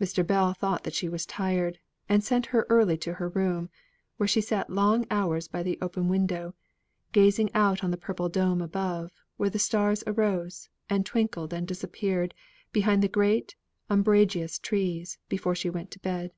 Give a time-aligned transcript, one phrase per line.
[0.00, 0.26] Mr.
[0.26, 1.78] Bell thought that she was tired,
[2.08, 3.70] and sent her early to her room,
[4.16, 6.54] where she sate long hours by the open window,
[7.12, 12.34] gazing out on the purple dome above, where the stars arose, and twinkled and disappeared
[12.72, 13.54] behind the great
[13.88, 16.32] umbrageous trees before she went to bed.